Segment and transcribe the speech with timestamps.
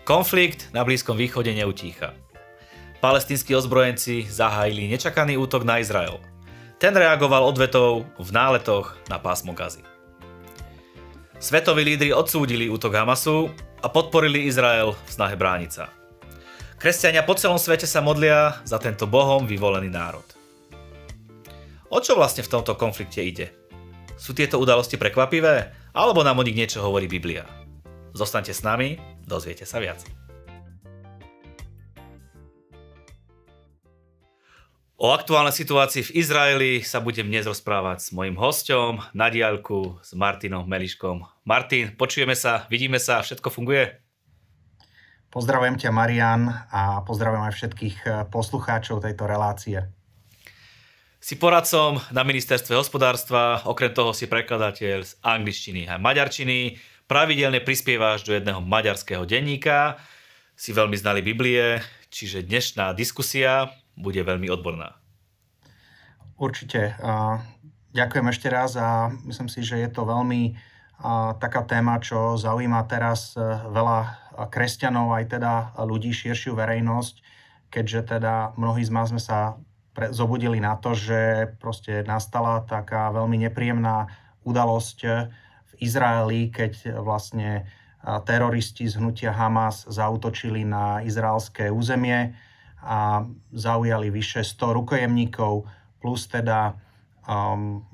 [0.00, 2.16] Konflikt na Blízkom východe neutícha.
[3.04, 6.16] Palestínsky ozbrojenci zahájili nečakaný útok na Izrael.
[6.80, 9.84] Ten reagoval odvetou v náletoch na pásmo Gazy.
[11.36, 13.52] Svetoví lídry odsúdili útok Hamasu
[13.84, 15.92] a podporili Izrael v snahe brániť sa.
[16.80, 20.24] Kresťania po celom svete sa modlia za tento Bohom vyvolený národ.
[21.92, 23.52] O čo vlastne v tomto konflikte ide?
[24.16, 25.76] Sú tieto udalosti prekvapivé?
[25.92, 27.44] Alebo nám o nich niečo hovorí Biblia?
[28.16, 28.96] Zostaňte s nami,
[29.30, 30.02] dozviete sa viac.
[35.00, 40.12] O aktuálnej situácii v Izraeli sa budem dnes rozprávať s mojim hostom na diaľku s
[40.12, 41.24] Martinom Meliškom.
[41.48, 43.96] Martin, počujeme sa, vidíme sa, všetko funguje?
[45.32, 49.88] Pozdravujem ťa Marian a pozdravujem aj všetkých eh, poslucháčov tejto relácie.
[51.16, 56.76] Si poradcom na ministerstve hospodárstva, okrem toho si prekladateľ z angličtiny a maďarčiny,
[57.10, 59.98] pravidelne prispievaš do jedného maďarského denníka,
[60.54, 64.94] si veľmi znali Biblie, čiže dnešná diskusia bude veľmi odborná.
[66.38, 66.94] Určite.
[67.90, 70.54] Ďakujem ešte raz a myslím si, že je to veľmi
[71.42, 73.40] taká téma, čo zaujíma teraz e,
[73.72, 74.20] veľa
[74.52, 77.24] kresťanov, aj teda ľudí, širšiu verejnosť,
[77.72, 79.56] keďže teda mnohí z nás sme sa
[80.12, 84.12] zobudili na to, že proste nastala taká veľmi nepríjemná
[84.44, 84.98] udalosť
[85.80, 87.64] Izraeli, keď vlastne
[88.24, 92.32] teroristi z hnutia Hamas zautočili na izraelské územie
[92.80, 95.68] a zaujali vyše 100 rukojemníkov,
[96.00, 96.80] plus teda
[97.28, 97.84] um,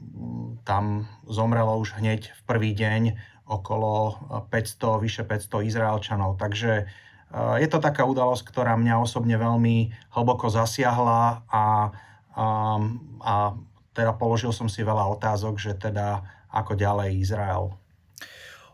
[0.63, 3.19] tam zomrelo už hneď v prvý deň
[3.51, 4.15] okolo
[4.47, 6.39] 500, vyše 500 Izraelčanov.
[6.39, 11.91] Takže uh, je to taká udalosť, ktorá mňa osobne veľmi hlboko zasiahla a,
[12.39, 13.59] um, a
[13.91, 17.75] teda položil som si veľa otázok, že teda ako ďalej Izrael.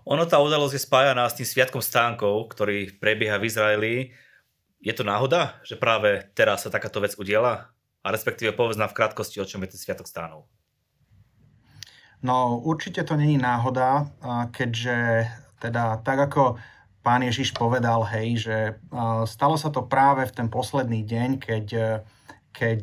[0.03, 3.95] Ono tá udalosť je spájaná s tým sviatkom stánkov, ktorý prebieha v Izraeli.
[4.83, 7.71] Je to náhoda, že práve teraz sa takáto vec udiela?
[8.03, 10.51] A respektíve povedz nám v krátkosti, o čom je ten sviatok stánov.
[12.19, 14.11] No určite to není náhoda,
[14.51, 15.31] keďže
[15.63, 16.59] teda tak ako
[17.03, 18.57] pán Ježiš povedal, hej, že
[19.27, 21.67] stalo sa to práve v ten posledný deň, keď,
[22.51, 22.81] keď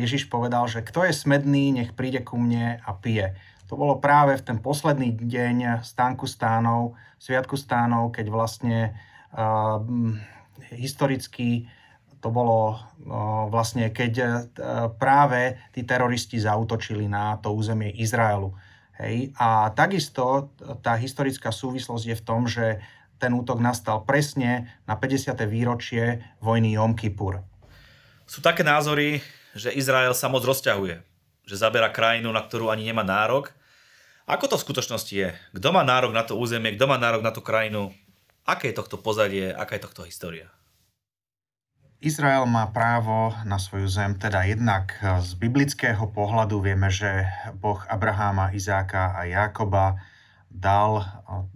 [0.00, 3.36] Ježiš povedal, že kto je smedný, nech príde ku mne a pije.
[3.68, 8.92] To bolo práve v ten posledný deň stánku stánov, sviatku stánov, keď vlastne
[9.32, 9.80] uh,
[10.68, 11.64] historicky
[12.20, 14.28] to bolo uh, vlastne, keď uh,
[14.96, 18.52] práve tí teroristi zautočili na to územie Izraelu.
[19.00, 19.32] Hej.
[19.40, 20.52] A takisto
[20.84, 22.84] tá historická súvislosť je v tom, že
[23.16, 25.34] ten útok nastal presne na 50.
[25.48, 27.40] výročie vojny Jom Kippur.
[28.28, 29.24] Sú také názory,
[29.56, 31.13] že Izrael sa moc rozťahuje
[31.44, 33.52] že zabera krajinu, na ktorú ani nemá nárok.
[34.24, 35.30] Ako to v skutočnosti je?
[35.52, 37.92] Kto má nárok na to územie, kto má nárok na tú krajinu?
[38.44, 40.48] Aké je tohto pozadie, aká je tohto história?
[42.04, 44.92] Izrael má právo na svoju zem, teda jednak
[45.24, 47.24] z biblického pohľadu vieme, že
[47.56, 49.96] Boh Abraháma, Izáka a Jákoba
[50.52, 51.00] dal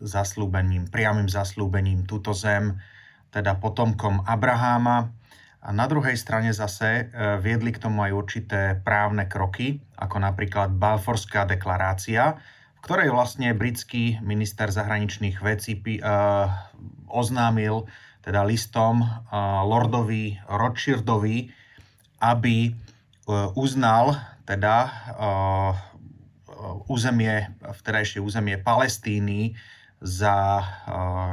[0.00, 2.80] zaslúbením, priamým zaslúbením túto zem,
[3.28, 5.12] teda potomkom Abraháma.
[5.58, 7.04] A na druhej strane zase e,
[7.42, 12.38] viedli k tomu aj určité právne kroky, ako napríklad Balforská deklarácia,
[12.78, 15.98] v ktorej vlastne britský minister zahraničných vecí e,
[17.10, 17.90] oznámil
[18.22, 19.06] teda listom e,
[19.66, 21.50] Lordovi Rothschildovi,
[22.22, 22.74] aby
[23.54, 24.16] uznal
[24.48, 24.88] teda
[26.88, 29.54] územie, vtedajšie územie Palestíny
[30.00, 30.64] za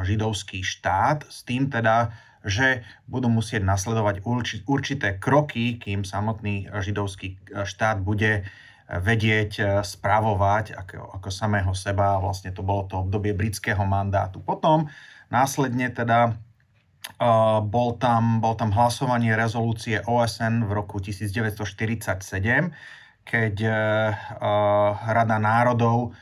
[0.04, 2.12] židovský štát, s tým teda,
[2.46, 4.22] že budú musieť nasledovať
[4.70, 8.46] určité kroky, kým samotný židovský štát bude
[8.90, 12.22] vedieť eh, správovať ako, ako samého seba.
[12.22, 14.40] Vlastne to bolo to obdobie britského mandátu.
[14.42, 14.88] Potom
[15.34, 16.38] následne teda
[17.22, 22.74] Uh, bol, tam, bol tam hlasovanie rezolúcie OSN v roku 1947,
[23.22, 23.72] keď uh,
[25.14, 26.18] Rada národov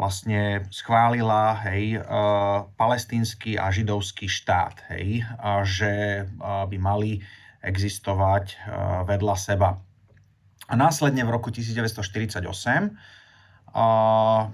[0.00, 7.20] vlastne schválila hej, uh, palestínsky a židovský štát, hej, a že uh, by mali
[7.60, 8.56] existovať
[9.04, 9.76] vedľa seba.
[10.64, 14.48] A následne v roku 1948 uh,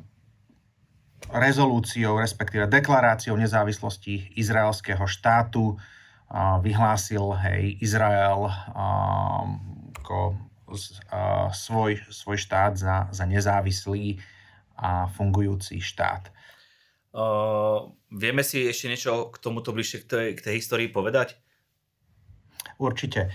[1.30, 8.50] rezolúciou, respektíve deklaráciou nezávislosti izraelského štátu uh, vyhlásil hej, Izrael
[10.02, 10.34] ako
[11.54, 14.18] svoj, svoj štát za, za nezávislý
[14.76, 16.30] a fungujúci štát.
[17.16, 21.40] Uh, vieme si ešte niečo k tomuto bližšie k tej, k tej histórii povedať?
[22.76, 23.32] Určite.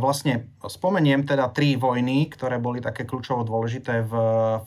[0.00, 4.12] Vlastne spomeniem teda tri vojny, ktoré boli také kľúčovo dôležité v,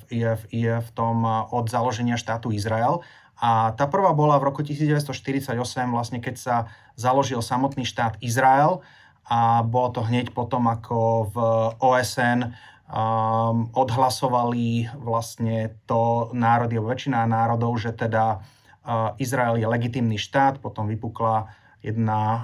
[0.06, 3.02] v, v, v tom od založenia štátu Izrael.
[3.42, 5.58] A tá prvá bola v roku 1948,
[5.90, 6.56] vlastne keď sa
[6.94, 8.86] založil samotný štát Izrael
[9.26, 11.38] a bolo to hneď potom, ako v
[11.82, 12.54] OSN
[12.94, 20.86] um, odhlasovali vlastne to národy, väčšina národov, že teda uh, Izrael je legitimný štát, potom
[20.86, 21.50] vypukla
[21.82, 22.42] jedna uh,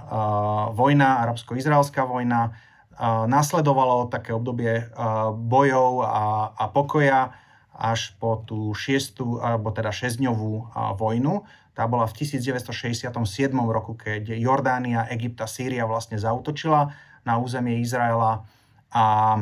[0.74, 2.58] vojna, arabsko-izraelská vojna.
[3.00, 7.38] Uh, nasledovalo také obdobie uh, bojov a, a pokoja
[7.80, 11.48] až po tú šiestu, alebo teda šesťdňovú vojnu.
[11.72, 13.08] Tá bola v 1967
[13.56, 16.92] roku, keď Jordánia, Egypt a Sýria vlastne zautočila
[17.24, 18.44] na územie Izraela
[18.92, 19.40] a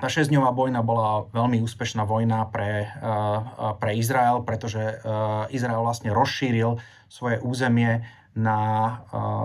[0.00, 2.88] tá šesťdňová vojna bola veľmi úspešná vojna pre,
[3.78, 4.98] pre Izrael, pretože
[5.52, 8.02] Izrael vlastne rozšíril svoje územie
[8.32, 8.60] na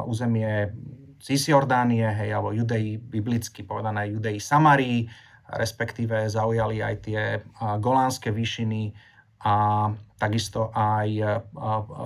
[0.07, 0.71] územie
[1.19, 5.03] Cisjordánie, hej, alebo Judei, biblicky povedané Judei Samarii,
[5.51, 7.43] respektíve zaujali aj tie
[7.83, 8.95] Golánske výšiny
[9.43, 11.09] a takisto aj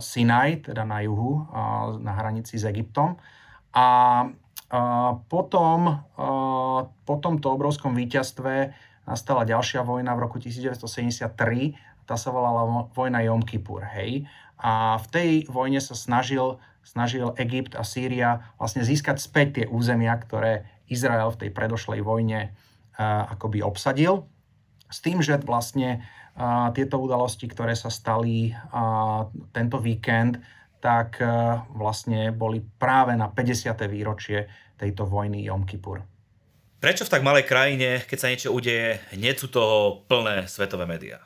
[0.04, 3.16] Sinaj, teda na juhu, uh, na hranici s Egyptom.
[3.72, 3.88] A
[4.72, 5.80] uh, potom,
[6.16, 8.72] uh, po tomto obrovskom víťazstve
[9.06, 14.26] nastala ďalšia vojna v roku 1973, tá sa volala vojna Jom Kippur, hej.
[14.58, 20.18] A v tej vojne sa snažil snažil Egypt a Sýria vlastne získať späť tie územia,
[20.18, 22.52] ktoré Izrael v tej predošlej vojne
[23.00, 24.28] akoby obsadil.
[24.92, 26.04] S tým, že vlastne
[26.76, 28.52] tieto udalosti, ktoré sa stali
[29.56, 30.42] tento víkend,
[30.82, 31.22] tak
[31.78, 33.78] vlastne boli práve na 50.
[33.86, 36.02] výročie tejto vojny Jom Kippur.
[36.82, 41.22] Prečo v tak malej krajine, keď sa niečo udeje, hneď sú toho plné svetové médiá?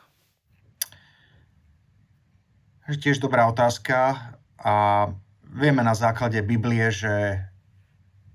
[2.84, 4.36] Tiež dobrá otázka.
[4.60, 5.08] A
[5.56, 7.40] Vieme na základe Biblie, že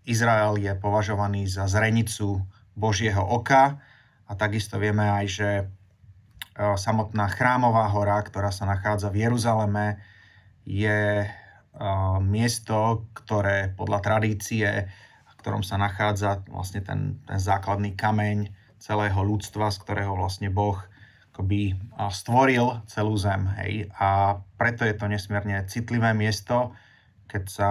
[0.09, 2.41] Izrael je považovaný za zrenicu
[2.73, 3.77] Božieho oka
[4.25, 5.63] a takisto vieme aj, že e,
[6.57, 10.01] samotná chrámová hora, ktorá sa nachádza v Jeruzaleme,
[10.65, 11.25] je
[12.21, 14.67] miesto, ktoré podľa tradície,
[15.25, 20.77] v ktorom sa nachádza vlastne ten, ten základný kameň celého ľudstva, z ktorého vlastne Boh
[21.31, 21.79] akoby
[22.11, 23.47] stvoril celú zem.
[23.63, 23.87] Hej.
[23.97, 26.75] A preto je to nesmierne citlivé miesto,
[27.31, 27.69] keď sa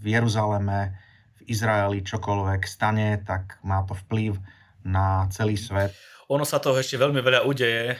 [0.00, 0.94] v Jeruzaleme,
[1.36, 4.38] v Izraeli čokoľvek stane, tak má to vplyv
[4.86, 5.92] na celý svet.
[6.30, 7.98] Ono sa toho ešte veľmi veľa udeje,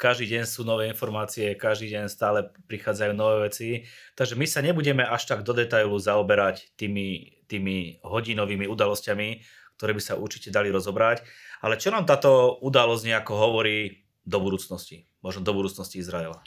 [0.00, 3.84] každý deň sú nové informácie, každý deň stále prichádzajú nové veci,
[4.16, 9.28] takže my sa nebudeme až tak do detailu zaoberať tými, tými hodinovými udalosťami,
[9.76, 11.20] ktoré by sa určite dali rozobrať,
[11.60, 16.40] ale čo nám táto udalosť nejako hovorí do budúcnosti, možno do budúcnosti Izraela?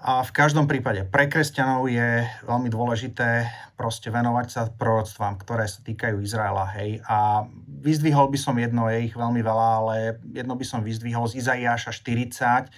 [0.00, 5.84] A v každom prípade pre kresťanov je veľmi dôležité proste venovať sa proroctvám, ktoré sa
[5.84, 6.64] týkajú Izraela.
[6.72, 7.04] Hej.
[7.04, 7.44] A
[7.84, 9.94] vyzdvihol by som jedno, je ich veľmi veľa, ale
[10.32, 12.72] jedno by som vyzdvihol z Izaiáša 40,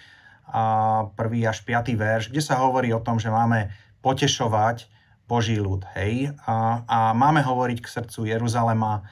[0.52, 0.62] a
[1.16, 1.94] prvý až 5.
[1.96, 3.72] verš, kde sa hovorí o tom, že máme
[4.02, 4.90] potešovať
[5.24, 5.86] Boží ľud.
[5.96, 6.34] Hej.
[6.44, 9.06] A, a máme hovoriť k srdcu Jeruzalema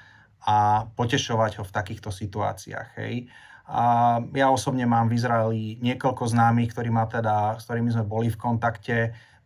[0.45, 2.89] a potešovať ho v takýchto situáciách.
[3.01, 3.31] Hej.
[3.67, 8.33] A ja osobne mám v Izraeli niekoľko známych, ktorí ma teda, s ktorými sme boli
[8.33, 8.97] v kontakte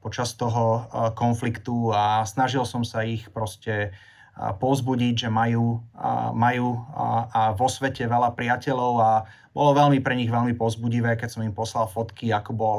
[0.04, 0.80] počas toho e,
[1.16, 3.90] konfliktu a snažil som sa ich proste e,
[4.36, 5.80] povzbudiť, že majú,
[6.36, 6.68] majú
[7.32, 9.12] a vo svete veľa priateľov a
[9.54, 12.78] bolo veľmi pre nich veľmi povzbudivé, keď som im poslal fotky, ako bol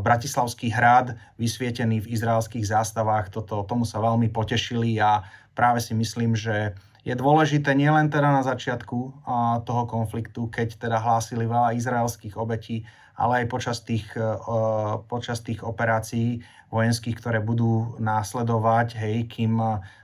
[0.00, 3.28] Bratislavský hrad vysvietený v izraelských zástavách.
[3.28, 6.72] Toto, tomu sa veľmi potešili a práve si myslím, že
[7.08, 9.24] je dôležité nielen teda na začiatku
[9.64, 12.84] toho konfliktu, keď teda hlásili veľa izraelských obetí,
[13.16, 14.28] ale aj počas tých, e,
[15.08, 19.56] počas tých operácií vojenských, ktoré budú následovať, hej, kým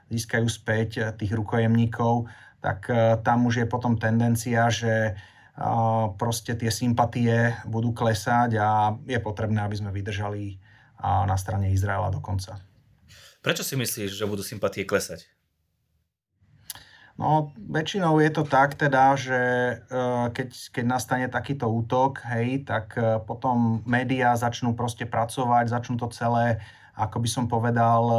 [0.09, 2.27] získajú späť tých rukojemníkov,
[2.65, 5.13] tak e, tam už je potom tendencia, že
[6.19, 10.59] proste tie sympatie budú klesať a je potrebné, aby sme vydržali
[10.99, 12.59] na strane Izraela do konca.
[13.39, 15.31] Prečo si myslíš, že budú sympatie klesať?
[17.15, 19.75] No, väčšinou je to tak teda, že e,
[20.35, 26.11] keď, keď nastane takýto útok, hej, tak e, potom médiá začnú proste pracovať, začnú to
[26.11, 26.59] celé,
[26.99, 28.19] ako by som povedal, e,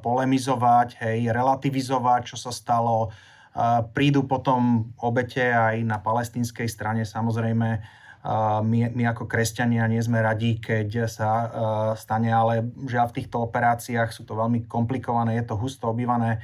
[0.00, 3.12] polemizovať, hej, relativizovať, čo sa stalo.
[3.98, 7.82] Prídu potom obete aj na palestinskej strane, samozrejme,
[8.62, 11.30] my, my ako kresťania nie sme radi, keď sa
[11.98, 16.38] stane, ale žiaľ v týchto operáciách sú to veľmi komplikované, je to husto obývané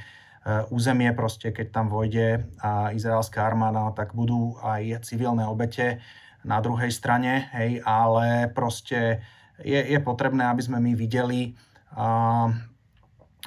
[0.71, 5.99] územie, proste keď tam vojde a izraelská armáda, tak budú aj civilné obete
[6.47, 9.19] na druhej strane, hej, ale proste
[9.59, 11.57] je, je potrebné, aby sme my videli,
[11.91, 12.47] a,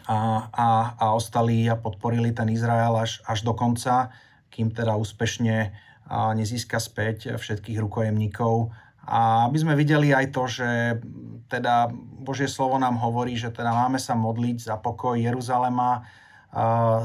[0.04, 0.18] a,
[0.52, 4.12] a, a ostali a podporili ten Izrael až, až do konca,
[4.50, 5.72] kým teda úspešne
[6.10, 8.74] nezíska späť všetkých rukojemníkov.
[9.06, 10.68] A aby sme videli aj to, že
[11.46, 11.90] teda
[12.20, 16.02] Božie slovo nám hovorí, že teda máme sa modliť za pokoj Jeruzalema,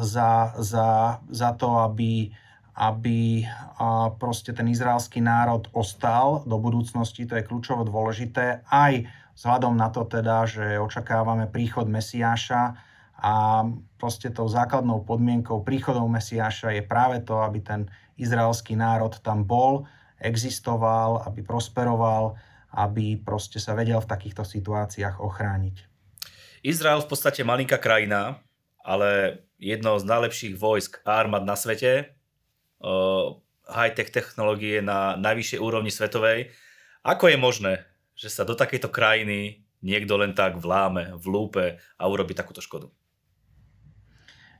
[0.02, 2.34] za, za, za to, aby,
[2.76, 3.46] aby
[4.18, 9.06] proste ten izraelský národ ostal do budúcnosti, to je kľúčovo dôležité, aj
[9.38, 12.76] vzhľadom na to teda, že očakávame príchod Mesiáša,
[13.16, 13.64] a
[13.96, 17.82] proste tou základnou podmienkou príchodov Mesiáša je práve to, aby ten
[18.20, 19.88] izraelský národ tam bol,
[20.20, 22.36] existoval, aby prosperoval,
[22.76, 25.76] aby proste sa vedel v takýchto situáciách ochrániť.
[26.62, 28.45] Izrael v podstate malinká krajina,
[28.86, 32.14] ale jedno z najlepších vojsk a armád na svete,
[33.66, 36.54] high-tech technológie na najvyššej úrovni svetovej.
[37.02, 37.74] Ako je možné,
[38.14, 42.94] že sa do takejto krajiny niekto len tak vláme, vlúpe a urobí takúto škodu?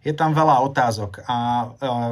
[0.06, 1.38] je tam veľa otázok a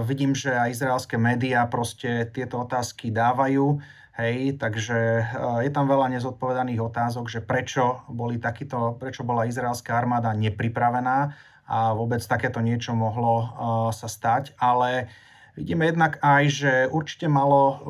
[0.02, 3.78] vidím, že aj izraelské médiá proste tieto otázky dávajú.
[4.14, 9.98] Hej, takže uh, je tam veľa nezodpovedaných otázok, že prečo, boli takýto, prečo bola izraelská
[9.98, 11.34] armáda nepripravená
[11.74, 13.48] a vôbec takéto niečo mohlo uh,
[13.90, 15.10] sa stať, ale
[15.58, 17.82] vidíme jednak aj, že určite malo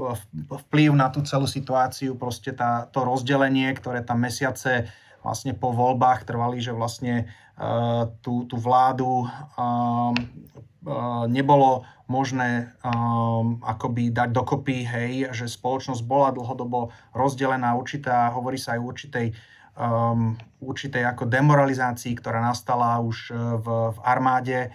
[0.48, 4.88] vplyv na tú celú situáciu, proste tá, to rozdelenie, ktoré tam mesiace
[5.20, 7.28] vlastne po voľbách trvali, že vlastne
[7.60, 10.16] uh, tú, tú vládu um,
[10.88, 18.60] uh, nebolo možné um, akoby dať dokopy, hej, že spoločnosť bola dlhodobo rozdelená, určitá, hovorí
[18.60, 19.28] sa aj o určitej,
[19.76, 24.72] um, určitej ako demoralizácii, ktorá nastala už v, v armáde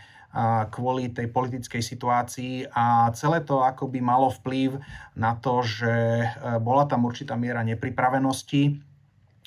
[0.68, 4.76] kvôli tej politickej situácii a celé to akoby malo vplyv
[5.16, 6.20] na to, že
[6.60, 8.76] bola tam určitá miera nepripravenosti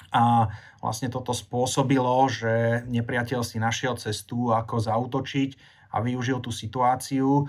[0.09, 0.49] a
[0.81, 5.55] vlastne toto spôsobilo, že nepriateľ si našiel cestu, ako zautočiť
[5.93, 7.45] a využil tú situáciu.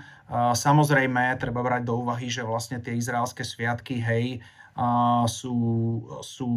[0.53, 4.45] Samozrejme, treba brať do úvahy, že vlastne tie izraelské sviatky, hej,
[5.29, 5.57] sú,
[6.25, 6.51] sú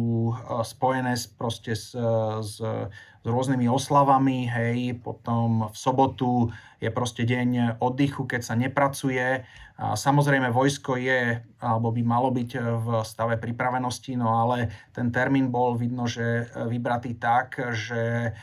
[0.65, 1.93] spojené proste s,
[2.41, 6.49] s, s rôznymi oslavami, hej, potom v sobotu
[6.81, 9.45] je proste deň oddychu, keď sa nepracuje.
[9.77, 15.77] Samozrejme, vojsko je, alebo by malo byť v stave pripravenosti, no ale ten termín bol
[15.77, 18.33] vidno, že vybratý tak, že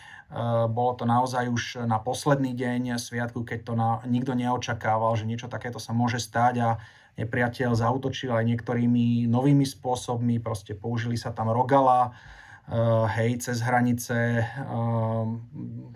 [0.71, 5.51] bolo to naozaj už na posledný deň sviatku, keď to na, nikto neočakával, že niečo
[5.51, 6.71] takéto sa môže stať a
[7.15, 14.43] nepriateľ zautočil aj niektorými novými spôsobmi, proste použili sa tam rogala, uh, hej, cez hranice,
[14.43, 15.27] uh,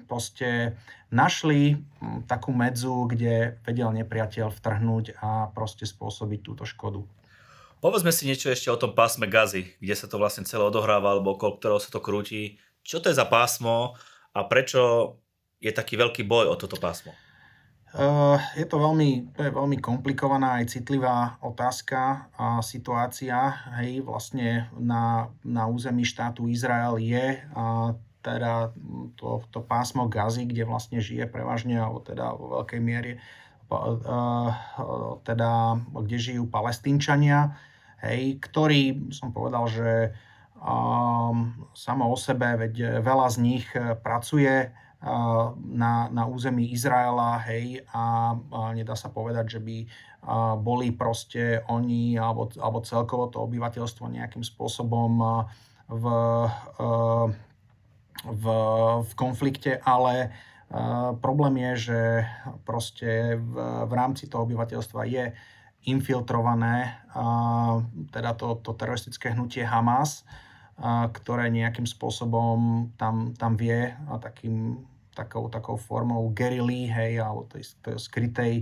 [0.06, 0.78] proste
[1.12, 7.04] našli hm, takú medzu, kde vedel nepriateľ vtrhnúť a proste spôsobiť túto škodu.
[7.78, 11.38] Povedzme si niečo ešte o tom pásme Gazy, kde sa to vlastne celé odohráva, alebo
[11.38, 12.58] okolo ktorého sa to krúti.
[12.82, 13.94] Čo to je za pásmo
[14.34, 15.14] a prečo
[15.62, 17.14] je taký veľký boj o toto pásmo?
[17.88, 23.64] Eh, je to veľmi, to je veľmi komplikovaná aj citlivá otázka a situácia.
[23.80, 28.76] Hej, vlastne na, na území štátu Izrael je a teda
[29.16, 33.24] to, to pásmo Gazy, kde vlastne žije prevažne, alebo teda vo veľkej miere,
[33.72, 34.50] eh,
[35.24, 37.56] teda kde žijú palestínčania,
[38.04, 40.12] hej, ktorí, som povedal, že
[40.60, 43.64] um, samo o sebe, veď veľa z nich
[44.04, 44.76] pracuje
[45.72, 49.76] na, na území Izraela, hej, a, a nedá sa povedať, že by
[50.58, 55.46] boli proste oni alebo, alebo celkovo to obyvateľstvo nejakým spôsobom
[55.86, 56.04] v,
[58.26, 58.44] v,
[59.06, 60.34] v konflikte, ale
[61.22, 62.00] problém je, že
[62.66, 63.54] proste v,
[63.86, 65.24] v rámci toho obyvateľstva je
[65.86, 66.98] infiltrované
[68.10, 70.26] teda to, to teroristické hnutie Hamas,
[70.86, 74.78] ktoré nejakým spôsobom tam, tam vie a takým,
[75.10, 78.54] takou, takou formou gerily, hej, alebo tej, tej skrytej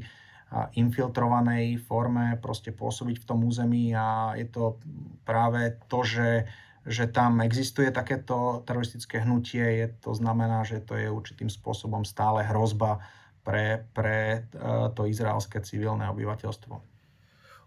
[0.47, 4.79] a infiltrovanej forme proste pôsobiť v tom území a je to
[5.27, 6.47] práve to, že,
[6.87, 12.47] že tam existuje takéto teroristické hnutie, je, to znamená, že to je určitým spôsobom stále
[12.47, 13.03] hrozba
[13.43, 14.47] pre, pre
[14.95, 16.75] to izraelské civilné obyvateľstvo.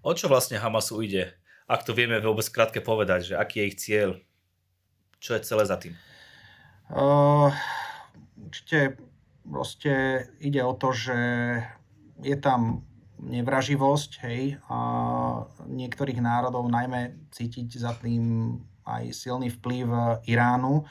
[0.08, 1.36] O čo vlastne Hamasu ide?
[1.68, 4.10] Ak to vieme vôbec krátke povedať, že aký je ich cieľ?
[5.20, 5.94] Čo je celé za tým?
[6.90, 7.54] Uh,
[8.40, 8.98] určite
[9.46, 11.20] proste ide o to, že
[12.24, 12.88] je tam
[13.20, 14.80] nevraživosť, hej, a
[15.68, 18.56] niektorých národov najmä cítiť za tým
[18.88, 19.86] aj silný vplyv
[20.26, 20.88] Iránu,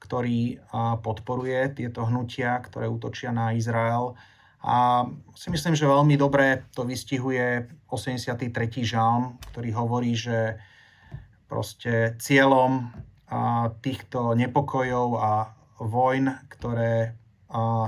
[0.00, 0.60] ktorý
[1.04, 4.16] podporuje tieto hnutia, ktoré útočia na Izrael.
[4.64, 5.06] A
[5.36, 8.50] si myslím, že veľmi dobre to vystihuje 83.
[8.82, 10.58] žalm, ktorý hovorí, že
[11.46, 12.90] proste cieľom
[13.82, 15.32] týchto nepokojov a
[15.82, 17.18] vojn, ktoré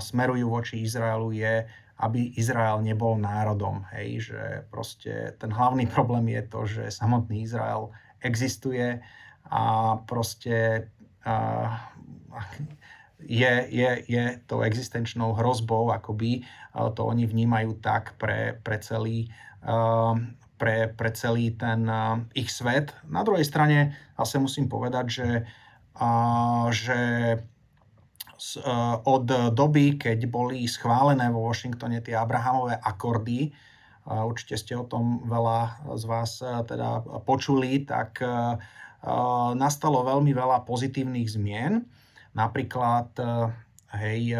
[0.02, 1.66] smerujú voči Izraelu, je,
[1.98, 3.82] aby Izrael nebol národom.
[3.94, 7.90] Hej, že proste ten hlavný problém je to, že samotný Izrael
[8.22, 8.98] existuje
[9.48, 9.62] a
[10.04, 10.90] proste
[13.22, 16.46] je, je, je tou existenčnou hrozbou, akoby
[16.94, 19.30] to oni vnímajú tak pre, pre celý
[20.58, 21.86] pre, pre celý ten
[22.34, 22.92] ich svet.
[23.06, 25.30] Na druhej strane zase musím povedať, že,
[26.74, 27.00] že
[29.06, 33.54] od doby, keď boli schválené vo Washingtone tie Abrahamové akordy,
[34.08, 38.18] určite ste o tom veľa z vás teda počuli, tak
[39.54, 41.86] nastalo veľmi veľa pozitívnych zmien.
[42.34, 43.14] Napríklad,
[43.98, 44.34] hej,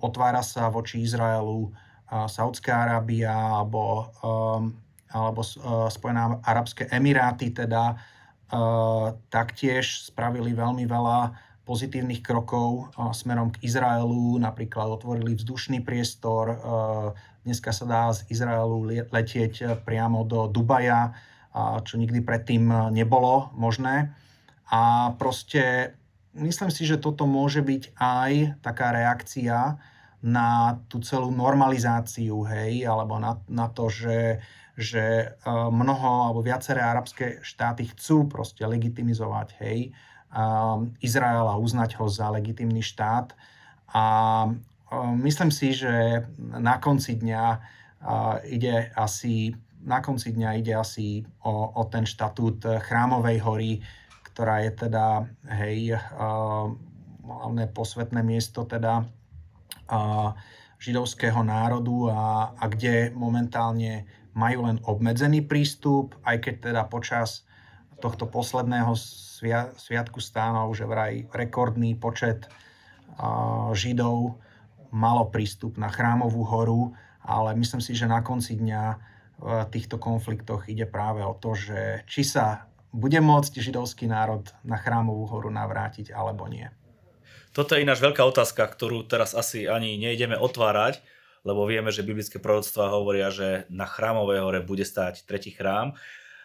[0.00, 1.72] otvára sa voči Izraelu
[2.06, 4.12] Saudská Arábia alebo,
[5.10, 5.42] alebo
[5.90, 7.98] Spojené arabské emiráty teda
[9.30, 11.34] taktiež spravili veľmi veľa
[11.66, 16.54] pozitívnych krokov smerom k Izraelu, napríklad otvorili vzdušný priestor,
[17.42, 21.10] dneska sa dá z Izraelu letieť priamo do Dubaja,
[21.82, 24.14] čo nikdy predtým nebolo možné.
[24.70, 25.94] A proste
[26.38, 29.74] myslím si, že toto môže byť aj taká reakcia
[30.22, 34.38] na tú celú normalizáciu, hej, alebo na, na to, že,
[34.76, 39.96] že mnoho alebo viaceré arabské štáty chcú proste legitimizovať, hej,
[41.00, 43.32] Izrael a uznať ho za legitimný štát.
[43.96, 44.04] A
[45.24, 47.44] myslím si, že na konci dňa
[48.52, 49.56] ide asi
[49.86, 53.72] na konci dňa ide asi o, o ten štatút Chrámovej hory,
[54.26, 55.30] ktorá je teda,
[55.62, 55.94] hej,
[57.22, 59.06] hlavné posvetné miesto teda
[60.82, 67.48] židovského národu a, a kde momentálne majú len obmedzený prístup, aj keď teda počas
[68.04, 72.44] tohto posledného svia, sviatku stánov, že vraj rekordný počet
[73.72, 74.36] Židov
[74.92, 76.92] malo prístup na chrámovú horu,
[77.24, 78.82] ale myslím si, že na konci dňa
[79.36, 84.80] v týchto konfliktoch ide práve o to, že či sa bude môcť židovský národ na
[84.80, 86.68] chrámovú horu navrátiť alebo nie.
[87.52, 91.00] Toto je ináč veľká otázka, ktorú teraz asi ani nejdeme otvárať,
[91.46, 95.94] lebo vieme, že biblické proroctvá hovoria, že na chrámovej hore bude stáť tretí chrám.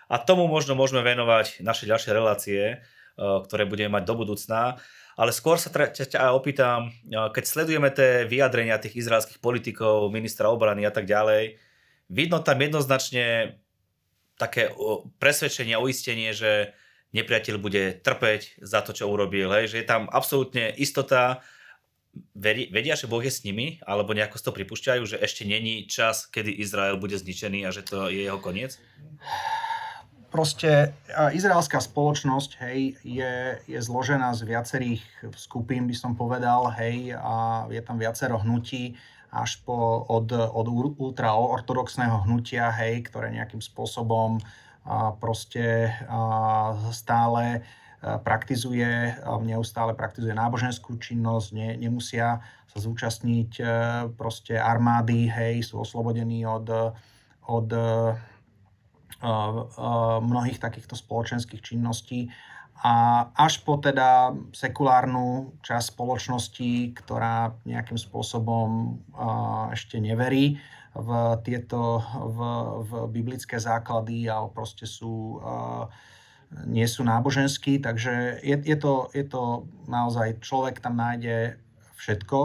[0.05, 2.75] A tomu možno môžeme venovať naše ďalšie relácie, e,
[3.17, 4.77] ktoré budeme mať do budúcna.
[5.17, 10.85] Ale skôr sa ťa opýtam, e, keď sledujeme tie vyjadrenia tých izraelských politikov, ministra obrany
[10.85, 11.57] a tak ďalej,
[12.05, 13.57] vidno tam jednoznačne
[14.37, 14.69] také
[15.17, 16.77] presvedčenie, uistenie, že
[17.13, 19.49] nepriateľ bude trpeť za to, čo urobil.
[19.57, 19.73] Hej?
[19.73, 21.41] Že je tam absolútne istota,
[22.35, 26.51] vedia, že Boh je s nimi, alebo nejako to pripúšťajú, že ešte není čas, kedy
[26.59, 28.75] Izrael bude zničený a že to je jeho koniec?
[30.31, 30.95] proste
[31.35, 33.33] izraelská spoločnosť, hej, je,
[33.67, 35.03] je zložená z viacerých
[35.35, 38.95] skupín, by som povedal, hej, a je tam viacero hnutí,
[39.31, 40.67] až po, od, od
[40.99, 44.39] ultraortodoxného hnutia, hej, ktoré nejakým spôsobom
[44.81, 47.61] a proste a stále
[48.01, 49.13] praktizuje,
[49.45, 53.61] neustále praktizuje náboženskú činnosť, ne, nemusia sa zúčastniť
[54.17, 56.95] proste armády, hej, sú oslobodení od,
[57.45, 57.69] od
[60.25, 62.33] mnohých takýchto spoločenských činností.
[62.81, 68.97] A až po teda sekulárnu časť spoločnosti, ktorá nejakým spôsobom
[69.69, 70.57] ešte neverí
[70.97, 71.09] v
[71.45, 72.39] tieto v,
[72.81, 75.37] v biblické základy a proste sú
[76.67, 81.55] nie sú náboženskí, takže je, je, to, je to naozaj, človek tam nájde
[81.95, 82.39] všetko,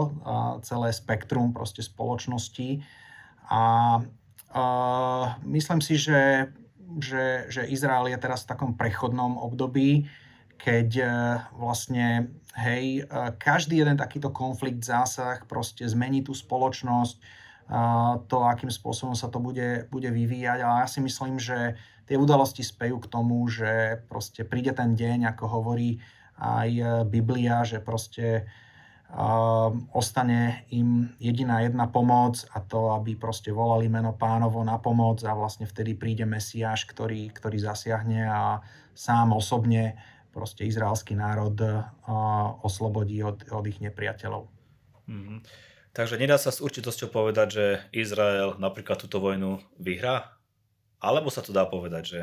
[0.63, 2.85] celé spektrum proste spoločnosti
[3.49, 3.99] a,
[4.53, 4.63] a
[5.43, 6.51] myslím si, že
[6.95, 10.07] že, že Izrael je teraz v takom prechodnom období,
[10.55, 11.05] keď e,
[11.59, 17.45] vlastne, hej, e, každý jeden takýto konflikt, zásah proste zmení tú spoločnosť,
[18.31, 20.63] to, akým spôsobom sa to bude, bude vyvíjať.
[20.63, 21.75] Ale ja si myslím, že
[22.07, 25.99] tie udalosti spejú k tomu, že proste príde ten deň, ako hovorí
[26.39, 28.47] aj e, Biblia, že proste
[29.95, 35.31] ostane im jediná jedna pomoc a to, aby proste volali meno pánovo na pomoc a
[35.31, 38.59] vlastne vtedy príde Mesiáš, ktorý, ktorý zasiahne a
[38.91, 39.95] sám osobne
[40.35, 41.55] proste izraelský národ
[42.67, 44.51] oslobodí od, od ich nepriateľov.
[45.07, 45.39] Mm-hmm.
[45.95, 47.65] Takže nedá sa s určitosťou povedať, že
[47.95, 50.36] Izrael napríklad túto vojnu vyhrá?
[50.97, 52.21] Alebo sa to dá povedať, že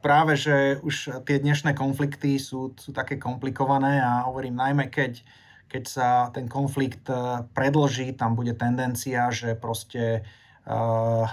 [0.00, 5.20] Práve, že už tie dnešné konflikty sú, sú také komplikované a hovorím najmä, keď,
[5.68, 10.24] keď sa ten konflikt e, predlží, tam bude tendencia, že proste
[10.64, 11.28] uh,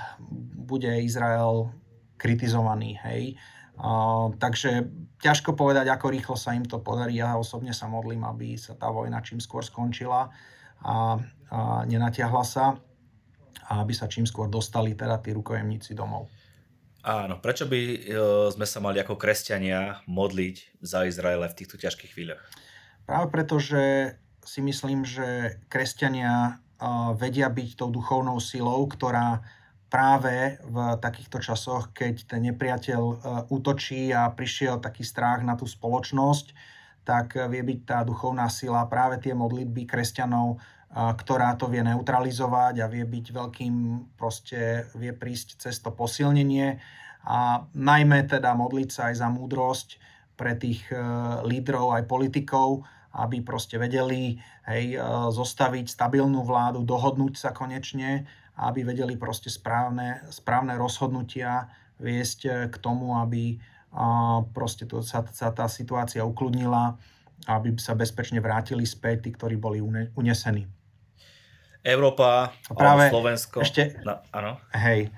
[0.60, 1.72] bude Izrael
[2.20, 3.40] kritizovaný, hej.
[4.44, 4.92] takže
[5.24, 7.16] ťažko povedať, ako rýchlo sa im to podarí.
[7.16, 10.36] Ja osobne sa modlím, aby sa tá vojna čím skôr skončila a,
[10.84, 10.98] a
[11.88, 12.76] nenatiahla sa
[13.70, 16.30] a aby sa čím skôr dostali teda tí rukojemníci domov.
[17.00, 17.98] Áno, prečo by e,
[18.52, 22.44] sme sa mali ako kresťania modliť za Izraele v týchto ťažkých chvíľach?
[23.08, 26.60] Práve preto, že si myslím, že kresťania
[27.20, 29.44] vedia byť tou duchovnou silou, ktorá
[29.92, 33.16] práve v takýchto časoch, keď ten nepriateľ e,
[33.50, 36.54] útočí a prišiel taký strach na tú spoločnosť,
[37.08, 40.58] tak vie byť tá duchovná sila práve tie modlitby kresťanov, e,
[40.90, 43.74] ktorá to vie neutralizovať a vie byť veľkým,
[44.18, 46.82] proste vie prísť cez to posilnenie
[47.30, 49.90] a najmä teda modliť sa aj za múdrosť
[50.34, 50.98] pre tých e,
[51.46, 55.02] lídrov aj politikov, aby proste vedeli hej,
[55.34, 61.72] zostaviť stabilnú vládu, dohodnúť sa konečne aby vedeli proste správne, správne rozhodnutia
[62.04, 63.60] viesť eh, k tomu, aby
[64.54, 66.94] proste to, sa, sa tá situácia ukludnila,
[67.50, 69.82] aby sa bezpečne vrátili späť tí, ktorí boli
[70.14, 70.70] unesení.
[71.92, 73.66] Európa, práve Slovensko.
[73.66, 74.62] Ešte, no, áno.
[74.74, 75.10] Hej,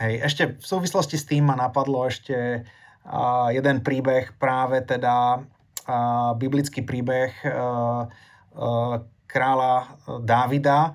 [0.00, 6.32] hej, ešte v súvislosti s tým ma napadlo ešte uh, jeden príbeh, práve teda uh,
[6.40, 8.08] biblický príbeh uh,
[8.56, 8.94] uh,
[9.28, 10.94] kráľa Dávida,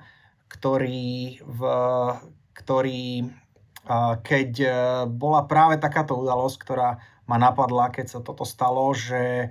[0.49, 1.61] ktorý, v,
[2.55, 3.29] ktorý
[4.21, 4.69] keď e,
[5.09, 9.49] bola práve takáto udalosť, ktorá ma napadla, keď sa toto stalo, že,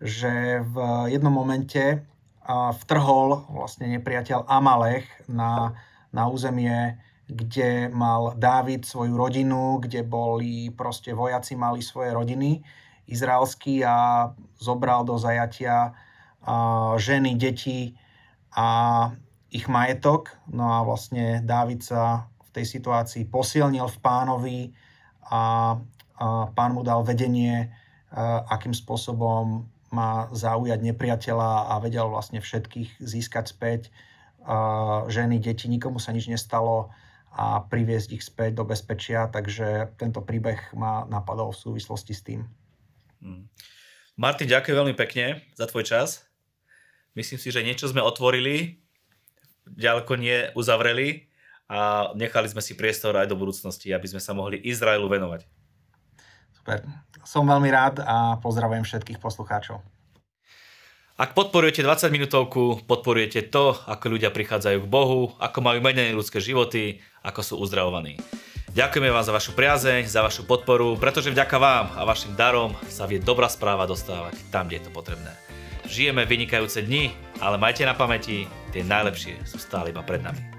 [0.00, 0.76] že v
[1.12, 2.04] jednom momente
[2.52, 5.72] vtrhol vlastne nepriateľ Amalech na,
[6.12, 12.60] na územie, kde mal Dávid svoju rodinu, kde boli proste vojaci, mali svoje rodiny
[13.08, 14.28] izraelský a
[14.60, 15.92] zobral do zajatia
[16.96, 17.96] ženy, deti
[18.52, 19.08] a
[19.48, 20.36] ich majetok.
[20.52, 24.60] No a vlastne Dávid sa v tej situácii posilnil v pánovi
[25.32, 25.42] a, a
[26.52, 27.72] pán mu dal vedenie,
[28.52, 33.94] akým spôsobom má zaujať nepriateľa a vedel vlastne všetkých získať späť.
[35.06, 36.90] Ženy, deti, nikomu sa nič nestalo
[37.30, 42.40] a priviesť ich späť do bezpečia, takže tento príbeh ma napadol v súvislosti s tým.
[43.22, 43.46] Hmm.
[44.14, 46.26] Martin, ďakujem veľmi pekne za tvoj čas.
[47.14, 48.82] Myslím si, že niečo sme otvorili,
[49.66, 51.30] ďaleko nie uzavreli
[51.66, 55.46] a nechali sme si priestor aj do budúcnosti, aby sme sa mohli Izraelu venovať.
[56.64, 56.80] Super.
[57.28, 59.84] Som veľmi rád a pozdravujem všetkých poslucháčov.
[61.20, 66.40] Ak podporujete 20 minútovku, podporujete to, ako ľudia prichádzajú k Bohu, ako majú menej ľudské
[66.40, 68.16] životy, ako sú uzdravovaní.
[68.72, 73.04] Ďakujeme vám za vašu priazeň, za vašu podporu, pretože vďaka vám a vašim darom sa
[73.04, 75.36] vie dobrá správa dostávať tam, kde je to potrebné.
[75.84, 77.12] Žijeme vynikajúce dni,
[77.44, 80.53] ale majte na pamäti, tie najlepšie sú stále iba pred nami.